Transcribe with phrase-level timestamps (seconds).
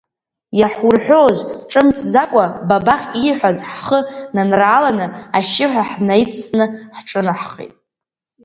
[0.59, 1.37] Иаҳурҳәооз,
[1.71, 3.99] ҿымҭӡакәа, Бабахь ииҳәаз ҳхы
[4.35, 5.05] нанрааланы,
[5.37, 6.65] ашьшьыҳәа ҳнаидҵны
[6.97, 7.73] ҳҿынаҳхеит.